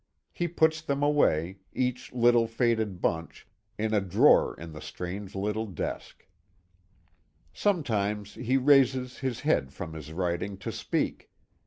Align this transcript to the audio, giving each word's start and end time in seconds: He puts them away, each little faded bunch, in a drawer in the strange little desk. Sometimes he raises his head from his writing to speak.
He 0.31 0.47
puts 0.47 0.81
them 0.81 1.03
away, 1.03 1.57
each 1.73 2.11
little 2.11 2.47
faded 2.47 3.01
bunch, 3.01 3.47
in 3.77 3.93
a 3.93 4.01
drawer 4.01 4.55
in 4.59 4.71
the 4.73 4.81
strange 4.81 5.35
little 5.35 5.67
desk. 5.67 6.25
Sometimes 7.53 8.33
he 8.33 8.57
raises 8.57 9.19
his 9.19 9.41
head 9.41 9.71
from 9.73 9.93
his 9.93 10.11
writing 10.11 10.57
to 10.57 10.71
speak. 10.71 11.29